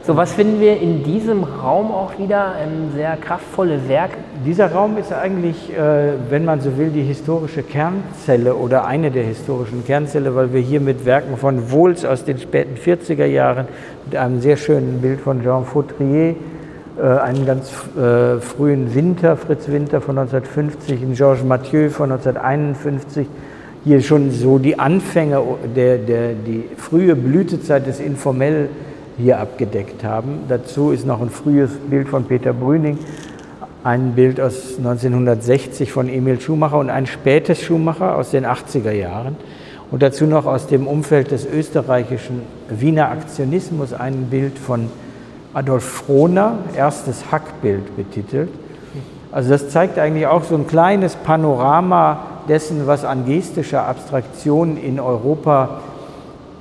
[0.05, 2.55] So, was finden wir in diesem Raum auch wieder?
[2.61, 4.17] Ähm, sehr kraftvolle Werke.
[4.45, 9.23] Dieser Raum ist eigentlich, äh, wenn man so will, die historische Kernzelle oder eine der
[9.23, 13.67] historischen Kernzelle, weil wir hier mit Werken von Wohls aus den späten 40er Jahren,
[14.03, 16.35] mit einem sehr schönen Bild von Jean Fautrier,
[17.01, 23.27] einen ganz äh, frühen Winter, Fritz Winter von 1950, in Georges Mathieu von 1951,
[23.83, 25.41] hier schon so die Anfänge,
[25.75, 28.69] der, der, die frühe Blütezeit des informell
[29.17, 30.41] hier abgedeckt haben.
[30.47, 32.97] Dazu ist noch ein frühes Bild von Peter Brüning,
[33.83, 39.35] ein Bild aus 1960 von Emil Schumacher und ein spätes Schumacher aus den 80er Jahren.
[39.91, 44.89] Und dazu noch aus dem Umfeld des österreichischen Wiener Aktionismus ein Bild von
[45.53, 48.49] Adolf Frohner, erstes Hackbild betitelt.
[49.31, 54.99] Also das zeigt eigentlich auch so ein kleines Panorama dessen, was an gestischer Abstraktion in
[54.99, 55.81] Europa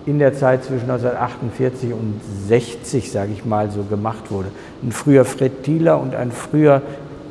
[0.06, 4.48] in der Zeit zwischen 1948 und 60, sage ich mal, so gemacht wurde.
[4.82, 6.82] Ein früher Fred Thieler und ein früher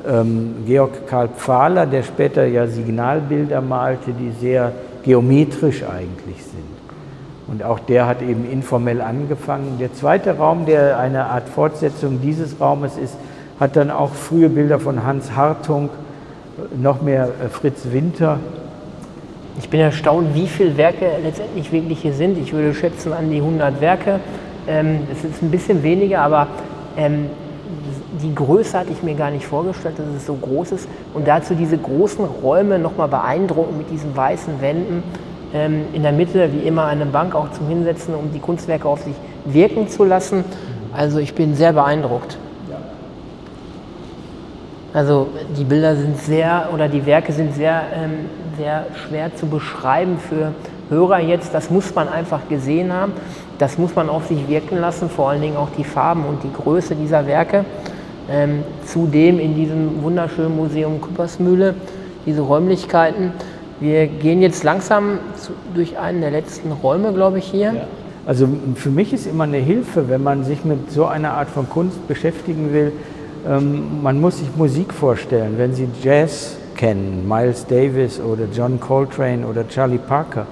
[0.08, 4.72] ähm, Georg Karl Pfahler, der später ja Signalbilder malte, die sehr
[5.04, 6.81] geometrisch eigentlich sind.
[7.48, 9.78] Und auch der hat eben informell angefangen.
[9.80, 13.16] Der zweite Raum, der eine Art Fortsetzung dieses Raumes ist,
[13.60, 15.90] hat dann auch frühe Bilder von Hans Hartung,
[16.76, 18.40] noch mehr äh, Fritz Winter
[19.60, 22.38] ich bin erstaunt, wie viele Werke letztendlich wirklich hier sind.
[22.38, 24.20] Ich würde schätzen an die 100 Werke.
[24.68, 26.48] Ähm, es ist ein bisschen weniger, aber
[26.98, 27.28] ähm,
[28.22, 30.88] die Größe hatte ich mir gar nicht vorgestellt, dass es so groß ist.
[31.14, 35.04] Und dazu diese großen Räume nochmal beeindruckend mit diesen weißen Wänden.
[35.54, 39.02] Ähm, in der Mitte, wie immer, eine Bank auch zum Hinsetzen, um die Kunstwerke auf
[39.02, 40.44] sich wirken zu lassen.
[40.94, 42.38] Also ich bin sehr beeindruckt.
[44.94, 48.26] Also die Bilder sind sehr oder die Werke sind sehr ähm,
[48.58, 50.54] sehr schwer zu beschreiben für
[50.90, 51.54] Hörer jetzt.
[51.54, 53.14] Das muss man einfach gesehen haben.
[53.58, 56.52] Das muss man auf sich wirken lassen, vor allen Dingen auch die Farben und die
[56.52, 57.66] Größe dieser Werke.
[58.30, 61.76] Ähm, zudem in diesem wunderschönen Museum Küppersmühle
[62.26, 63.32] diese Räumlichkeiten.
[63.82, 67.74] Wir gehen jetzt langsam zu, durch einen der letzten Räume, glaube ich, hier.
[67.74, 67.88] Ja.
[68.28, 71.68] Also für mich ist immer eine Hilfe, wenn man sich mit so einer Art von
[71.68, 72.92] Kunst beschäftigen will.
[73.50, 75.56] Ähm, man muss sich Musik vorstellen.
[75.58, 80.46] Wenn Sie Jazz kennen, Miles Davis oder John Coltrane oder Charlie Parker,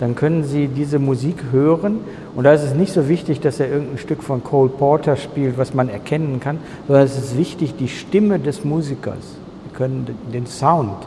[0.00, 2.00] dann können Sie diese Musik hören
[2.34, 5.56] und da ist es nicht so wichtig, dass er irgendein Stück von Cole Porter spielt,
[5.56, 6.58] was man erkennen kann,
[6.88, 9.36] sondern es ist wichtig, die Stimme des Musikers.
[9.68, 11.06] Sie können den Sound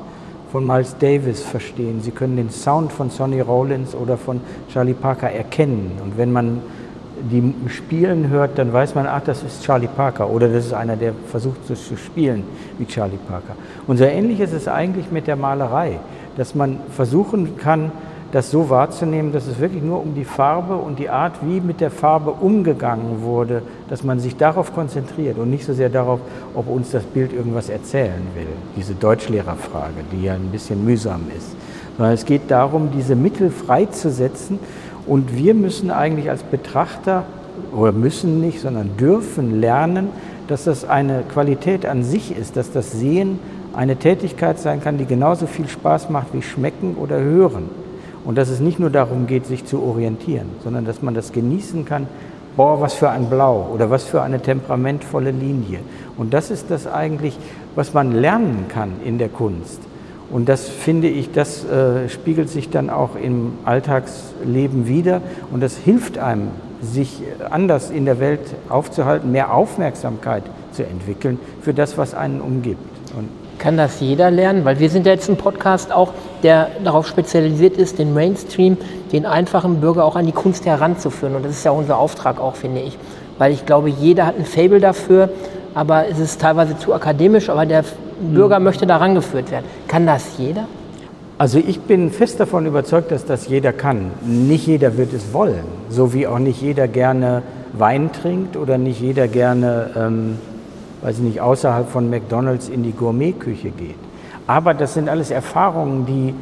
[0.52, 5.30] von Miles Davis verstehen, Sie können den Sound von Sonny Rollins oder von Charlie Parker
[5.30, 6.00] erkennen.
[6.04, 6.62] Und wenn man
[7.32, 10.30] die spielen hört, dann weiß man, ach, das ist Charlie Parker.
[10.30, 12.44] Oder das ist einer, der versucht so zu spielen
[12.78, 13.56] wie Charlie Parker.
[13.88, 16.00] Und so ähnlich ist es eigentlich mit der Malerei,
[16.38, 17.92] dass man versuchen kann,
[18.38, 21.82] das so wahrzunehmen, dass es wirklich nur um die Farbe und die Art, wie mit
[21.82, 26.20] der Farbe umgegangen wurde, dass man sich darauf konzentriert und nicht so sehr darauf,
[26.54, 28.46] ob uns das Bild irgendwas erzählen will.
[28.76, 31.56] Diese Deutschlehrerfrage, die ja ein bisschen mühsam ist.
[31.98, 34.60] Sondern es geht darum, diese Mittel freizusetzen
[35.08, 37.24] und wir müssen eigentlich als Betrachter
[37.76, 40.10] oder müssen nicht, sondern dürfen lernen,
[40.48, 43.40] dass das eine Qualität an sich ist, dass das Sehen
[43.74, 47.87] eine Tätigkeit sein kann, die genauso viel Spaß macht wie Schmecken oder Hören.
[48.28, 51.86] Und dass es nicht nur darum geht, sich zu orientieren, sondern dass man das genießen
[51.86, 52.08] kann,
[52.58, 55.80] boah, was für ein Blau oder was für eine temperamentvolle Linie.
[56.18, 57.40] Und das ist das eigentlich,
[57.76, 59.80] was man lernen kann in der Kunst.
[60.30, 65.22] Und das finde ich, das äh, spiegelt sich dann auch im Alltagsleben wieder
[65.54, 66.50] und das hilft einem,
[66.82, 72.84] sich anders in der Welt aufzuhalten, mehr Aufmerksamkeit zu entwickeln für das, was einen umgibt.
[73.18, 73.30] Und
[73.60, 74.66] kann das jeder lernen?
[74.66, 78.78] Weil wir sind ja jetzt ein Podcast auch, der darauf spezialisiert ist, den Mainstream,
[79.12, 81.36] den einfachen Bürger auch an die Kunst heranzuführen.
[81.36, 82.98] Und das ist ja unser Auftrag auch, finde ich.
[83.38, 85.30] Weil ich glaube, jeder hat ein Fable dafür,
[85.74, 87.84] aber es ist teilweise zu akademisch, aber der
[88.20, 88.66] Bürger mhm.
[88.66, 89.66] möchte da rangeführt werden.
[89.88, 90.66] Kann das jeder?
[91.38, 94.12] Also ich bin fest davon überzeugt, dass das jeder kann.
[94.26, 97.44] Nicht jeder wird es wollen, so wie auch nicht jeder gerne
[97.74, 100.40] Wein trinkt oder nicht jeder gerne ähm,
[101.02, 103.96] weiß ich nicht, außerhalb von McDonald's in die Gourmetküche geht.
[104.48, 106.34] Aber das sind alles Erfahrungen, die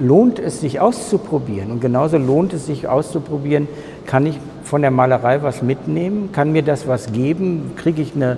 [0.00, 1.70] lohnt es sich auszuprobieren.
[1.70, 3.68] Und genauso lohnt es sich auszuprobieren,
[4.06, 8.36] kann ich von der Malerei was mitnehmen, kann mir das was geben, kriege ich eine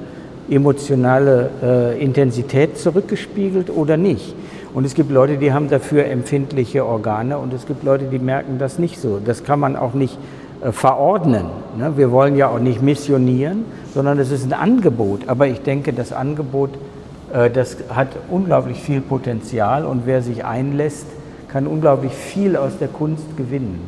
[0.49, 4.35] emotionale äh, Intensität zurückgespiegelt oder nicht.
[4.73, 8.59] Und es gibt Leute, die haben dafür empfindliche Organe und es gibt Leute, die merken
[8.59, 9.21] das nicht so.
[9.25, 10.17] Das kann man auch nicht
[10.73, 11.47] verordnen.
[11.77, 11.93] Ne?
[11.97, 15.29] Wir wollen ja auch nicht missionieren, sondern es ist ein Angebot.
[15.29, 16.71] Aber ich denke, das Angebot,
[17.33, 21.07] äh, das hat unglaublich viel Potenzial und wer sich einlässt,
[21.49, 23.81] kann unglaublich viel aus der Kunst gewinnen.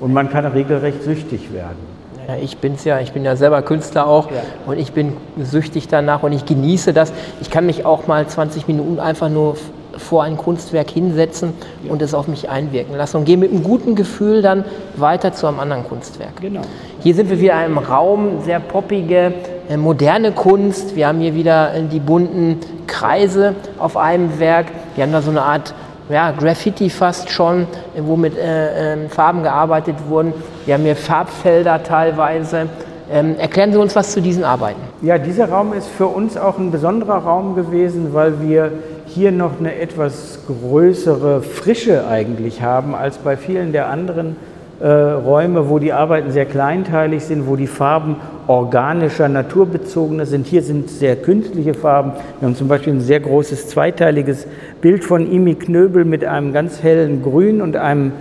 [0.00, 1.98] Und man kann regelrecht süchtig werden.
[2.26, 4.42] Ja, ich bin's ja, ich bin ja selber Künstler auch ja.
[4.66, 7.12] und ich bin süchtig danach und ich genieße das.
[7.40, 9.56] Ich kann mich auch mal 20 Minuten einfach nur
[9.98, 11.52] vor ein Kunstwerk hinsetzen
[11.88, 14.64] und es auf mich einwirken lassen und gehe mit einem guten Gefühl dann
[14.96, 16.40] weiter zu einem anderen Kunstwerk.
[16.40, 16.62] Genau.
[17.00, 19.32] Hier sind wir wieder in einem Raum, sehr poppige,
[19.68, 20.96] äh, moderne Kunst.
[20.96, 24.66] Wir haben hier wieder äh, die bunten Kreise auf einem Werk.
[24.94, 25.74] Wir haben da so eine Art
[26.08, 27.62] ja, Graffiti fast schon,
[27.94, 30.32] äh, wo mit äh, äh, Farben gearbeitet wurden.
[30.64, 32.68] Wir haben hier Farbfelder teilweise.
[33.10, 34.80] Ähm, erklären Sie uns was zu diesen Arbeiten.
[35.00, 38.70] Ja, dieser Raum ist für uns auch ein besonderer Raum gewesen, weil wir
[39.06, 44.36] hier noch eine etwas größere Frische eigentlich haben als bei vielen der anderen
[44.80, 48.16] äh, Räume, wo die Arbeiten sehr kleinteilig sind, wo die Farben
[48.46, 50.46] organischer, naturbezogener sind.
[50.46, 52.12] Hier sind sehr künstliche Farben.
[52.38, 54.46] Wir haben zum Beispiel ein sehr großes zweiteiliges
[54.80, 58.12] Bild von Imi Knöbel mit einem ganz hellen Grün und einem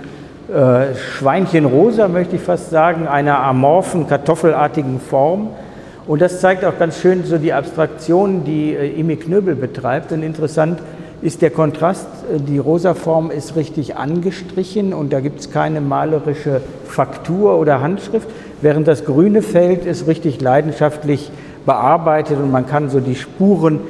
[0.48, 5.50] äh, Schweinchenrosa, möchte ich fast sagen, einer amorphen, kartoffelartigen Form.
[6.08, 10.14] Und das zeigt auch ganz schön so die Abstraktion, die äh, Imi Knöbel betreibt.
[10.14, 10.80] Und interessant
[11.22, 15.82] ist der Kontrast, äh, die rosa Form ist richtig angestrichen und da gibt es keine
[15.82, 18.30] malerische Faktur oder Handschrift,
[18.62, 21.30] während das grüne Feld ist richtig leidenschaftlich
[21.66, 23.82] bearbeitet und man kann so die Spuren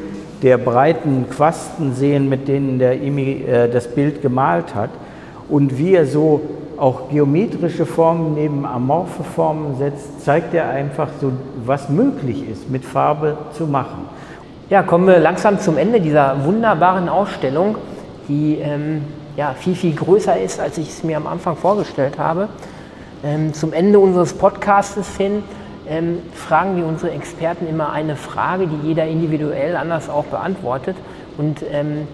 [0.42, 4.90] der breiten Quasten sehen, mit denen der Imi äh, das Bild gemalt hat
[5.50, 6.42] und wie er so
[6.78, 11.32] auch geometrische Formen neben amorphe Formen setzt, zeigt er einfach so,
[11.66, 14.08] was möglich ist, mit Farbe zu machen.
[14.70, 17.78] Ja, kommen wir langsam zum Ende dieser wunderbaren Ausstellung,
[18.28, 19.04] die ähm,
[19.36, 22.50] ja, viel, viel größer ist, als ich es mir am Anfang vorgestellt habe.
[23.24, 25.44] Ähm, zum Ende unseres Podcastes hin
[25.90, 30.98] ähm, fragen wir unsere Experten immer eine Frage, die jeder individuell anders auch beantwortet.
[31.38, 32.08] Und ähm,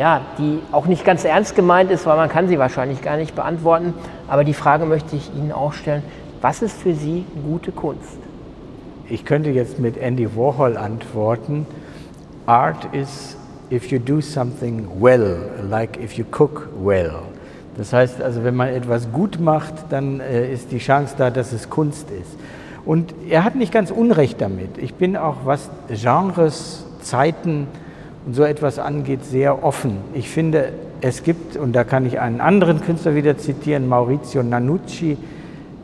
[0.00, 3.34] ja, die auch nicht ganz ernst gemeint ist, weil man kann sie wahrscheinlich gar nicht
[3.34, 3.92] beantworten.
[4.28, 6.02] Aber die Frage möchte ich Ihnen auch stellen.
[6.40, 8.16] Was ist für Sie gute Kunst?
[9.10, 11.66] Ich könnte jetzt mit Andy Warhol antworten.
[12.46, 13.36] Art is
[13.70, 15.36] if you do something well,
[15.68, 17.16] like if you cook well.
[17.76, 21.52] Das heißt also, wenn man etwas gut macht, dann äh, ist die Chance da, dass
[21.52, 22.38] es Kunst ist.
[22.86, 24.78] Und er hat nicht ganz Unrecht damit.
[24.78, 27.66] Ich bin auch, was Genres, Zeiten,
[28.30, 29.98] so etwas angeht, sehr offen.
[30.14, 35.16] Ich finde, es gibt, und da kann ich einen anderen Künstler wieder zitieren, Maurizio Nanucci,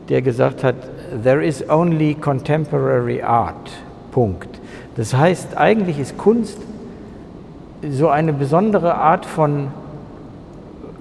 [0.08, 0.76] der gesagt hat,
[1.22, 3.70] there is only contemporary art.
[4.12, 4.48] Punkt.
[4.96, 6.58] Das heißt, eigentlich ist Kunst
[7.90, 9.68] so eine besondere Art von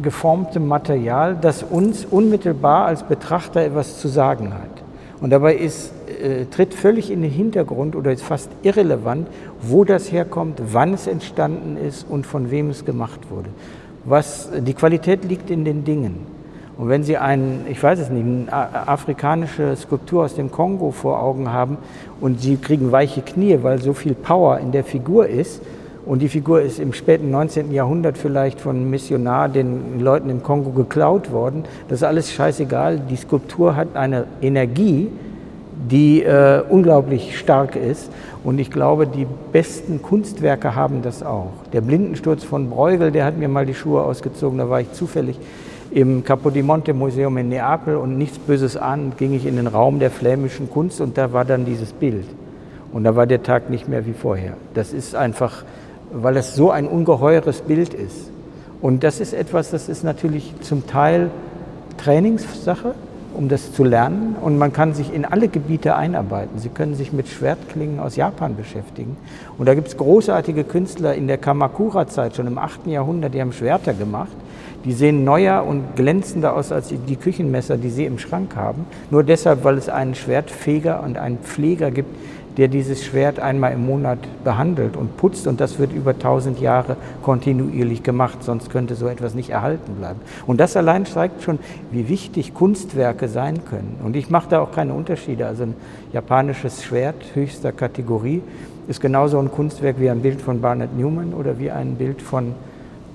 [0.02, 4.85] geformtem Material, das uns unmittelbar als Betrachter etwas zu sagen hat.
[5.22, 9.28] Und dabei ist äh, tritt völlig in den Hintergrund oder ist fast irrelevant,
[9.62, 13.50] wo das herkommt, wann es entstanden ist und von wem es gemacht wurde.
[14.04, 16.36] Was, die Qualität liegt in den Dingen.
[16.78, 21.22] Und wenn Sie einen, ich weiß es nicht, eine afrikanische Skulptur aus dem Kongo vor
[21.22, 21.78] Augen haben
[22.20, 25.62] und Sie kriegen weiche Knie, weil so viel Power in der Figur ist,
[26.06, 27.72] und die Figur ist im späten 19.
[27.72, 33.02] Jahrhundert vielleicht von Missionar den Leuten im Kongo geklaut worden, das ist alles scheißegal.
[33.10, 35.10] Die Skulptur hat eine Energie,
[35.90, 38.10] die äh, unglaublich stark ist.
[38.44, 41.52] Und ich glaube, die besten Kunstwerke haben das auch.
[41.74, 45.40] Der Blindensturz von Bruegel, der hat mir mal die Schuhe ausgezogen, da war ich zufällig
[45.92, 50.12] im Capodimonte Museum in Neapel und nichts Böses an, ging ich in den Raum der
[50.12, 52.26] flämischen Kunst und da war dann dieses Bild.
[52.92, 54.54] Und da war der Tag nicht mehr wie vorher.
[54.74, 55.64] Das ist einfach,
[56.22, 58.32] weil es so ein ungeheures Bild ist.
[58.82, 61.30] Und das ist etwas, das ist natürlich zum Teil
[61.98, 62.94] Trainingssache,
[63.34, 64.36] um das zu lernen.
[64.42, 66.60] Und man kann sich in alle Gebiete einarbeiten.
[66.60, 69.18] Sie können sich mit Schwertklingen aus Japan beschäftigen.
[69.58, 72.88] Und da gibt es großartige Künstler in der Kamakura-Zeit, schon im 8.
[72.88, 74.32] Jahrhundert, die haben Schwerter gemacht.
[74.86, 78.86] Die sehen neuer und glänzender aus als die Küchenmesser, die Sie im Schrank haben.
[79.10, 82.16] Nur deshalb, weil es einen Schwertfeger und einen Pfleger gibt,
[82.58, 86.96] der dieses Schwert einmal im Monat behandelt und putzt und das wird über tausend Jahre
[87.22, 90.20] kontinuierlich gemacht, sonst könnte so etwas nicht erhalten bleiben.
[90.48, 91.60] Und das allein zeigt schon,
[91.92, 94.00] wie wichtig Kunstwerke sein können.
[94.04, 95.48] Und ich mache da auch keine Unterschiede.
[95.48, 95.76] Also ein
[96.14, 98.42] japanisches Schwert höchster Kategorie
[98.88, 102.54] ist genauso ein Kunstwerk wie ein Bild von Barnett Newman oder wie ein Bild von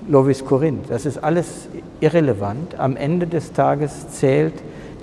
[0.09, 0.91] Lovis Corinth.
[0.91, 1.69] Das ist alles
[2.01, 2.79] irrelevant.
[2.79, 4.55] Am Ende des Tages zählt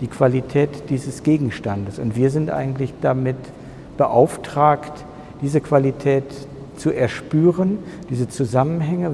[0.02, 1.98] die Qualität dieses Gegenstandes.
[2.00, 3.38] Und wir sind eigentlich damit
[3.98, 5.06] beauftragt,
[5.42, 6.24] diese Qualität
[6.78, 7.80] zu erspüren,
[8.10, 9.14] diese Zusammenhänge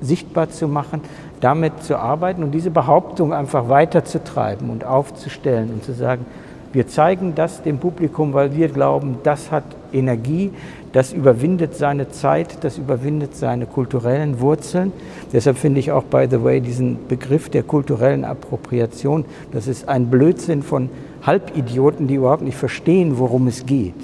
[0.00, 1.00] sichtbar zu machen,
[1.40, 6.26] damit zu arbeiten und diese Behauptung einfach weiterzutreiben und aufzustellen und zu sagen,
[6.72, 10.52] wir zeigen das dem Publikum, weil wir glauben, das hat Energie,
[10.92, 14.92] das überwindet seine Zeit, das überwindet seine kulturellen Wurzeln.
[15.32, 20.06] Deshalb finde ich auch, by the way, diesen Begriff der kulturellen Appropriation, das ist ein
[20.06, 20.88] Blödsinn von
[21.22, 23.94] Halbidioten, die überhaupt nicht verstehen, worum es geht.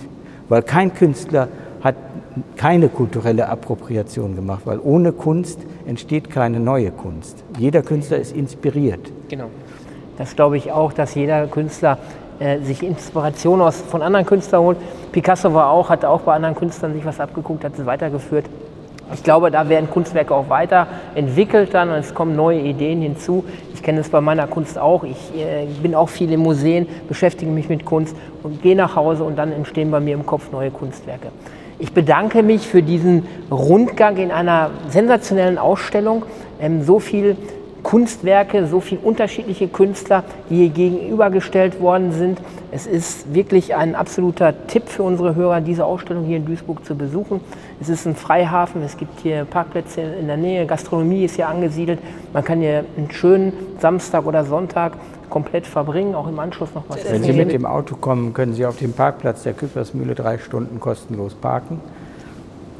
[0.48, 1.48] Weil kein Künstler
[1.82, 1.96] hat
[2.56, 7.44] keine kulturelle Appropriation gemacht, weil ohne Kunst entsteht keine neue Kunst.
[7.58, 9.00] Jeder Künstler ist inspiriert.
[9.28, 9.50] Genau.
[10.16, 11.98] Das glaube ich auch, dass jeder Künstler
[12.40, 14.78] äh, sich Inspiration aus, von anderen Künstlern holt.
[15.12, 18.46] Picasso war auch, hat auch bei anderen Künstlern sich was abgeguckt, hat es weitergeführt.
[19.14, 23.44] Ich glaube, da werden Kunstwerke auch weiterentwickelt dann und es kommen neue Ideen hinzu.
[23.74, 25.04] Ich kenne es bei meiner Kunst auch.
[25.04, 29.24] Ich äh, bin auch viel in Museen, beschäftige mich mit Kunst und gehe nach Hause
[29.24, 31.28] und dann entstehen bei mir im Kopf neue Kunstwerke.
[31.78, 36.24] Ich bedanke mich für diesen Rundgang in einer sensationellen Ausstellung.
[36.60, 37.36] Ähm, so viel
[37.82, 42.40] Kunstwerke, so viele unterschiedliche Künstler, die hier gegenübergestellt worden sind.
[42.70, 46.94] Es ist wirklich ein absoluter Tipp für unsere Hörer, diese Ausstellung hier in Duisburg zu
[46.94, 47.40] besuchen.
[47.80, 52.00] Es ist ein Freihafen, es gibt hier Parkplätze in der Nähe, Gastronomie ist hier angesiedelt.
[52.32, 54.92] Man kann hier einen schönen Samstag oder Sonntag
[55.30, 57.12] komplett verbringen, auch im Anschluss noch was essen.
[57.12, 60.80] Wenn Sie mit dem Auto kommen, können Sie auf dem Parkplatz der Küppersmühle drei Stunden
[60.80, 61.80] kostenlos parken.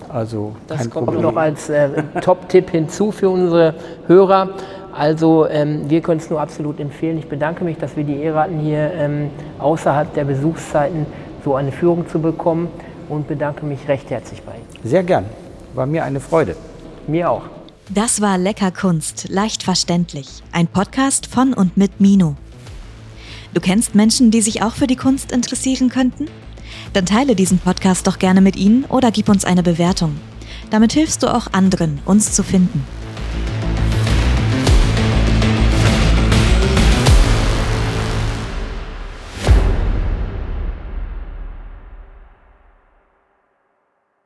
[0.09, 1.23] Also das kommt Problem.
[1.23, 1.91] noch als äh,
[2.23, 3.75] Top-Tipp hinzu für unsere
[4.07, 4.51] Hörer.
[4.99, 7.19] Also ähm, wir können es nur absolut empfehlen.
[7.19, 9.31] Ich bedanke mich, dass wir die Ehre hatten, hier ähm,
[9.61, 11.07] außerhalb der Besuchszeiten
[11.45, 12.69] so eine Führung zu bekommen
[13.09, 14.67] und bedanke mich recht herzlich bei Ihnen.
[14.83, 15.27] Sehr gern.
[15.75, 16.57] War mir eine Freude.
[17.07, 17.43] Mir auch.
[17.89, 20.43] Das war Lecker Kunst, leicht verständlich.
[20.51, 22.35] Ein Podcast von und mit Mino.
[23.55, 26.27] Du kennst Menschen, die sich auch für die Kunst interessieren könnten?
[26.93, 30.17] Dann teile diesen Podcast doch gerne mit ihnen oder gib uns eine Bewertung.
[30.71, 32.85] Damit hilfst du auch anderen, uns zu finden.